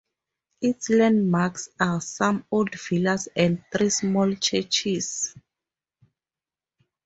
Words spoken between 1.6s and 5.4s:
are some old villas and three small churches.